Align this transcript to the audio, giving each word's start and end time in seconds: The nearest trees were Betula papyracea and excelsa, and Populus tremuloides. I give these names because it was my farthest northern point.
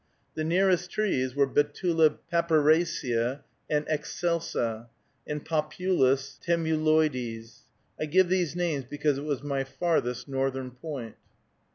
The 0.33 0.43
nearest 0.43 0.89
trees 0.89 1.35
were 1.35 1.45
Betula 1.45 2.17
papyracea 2.33 3.41
and 3.69 3.85
excelsa, 3.85 4.87
and 5.27 5.45
Populus 5.45 6.39
tremuloides. 6.43 7.59
I 7.99 8.05
give 8.05 8.27
these 8.27 8.55
names 8.55 8.85
because 8.85 9.19
it 9.19 9.25
was 9.25 9.43
my 9.43 9.63
farthest 9.63 10.27
northern 10.27 10.71
point. 10.71 11.17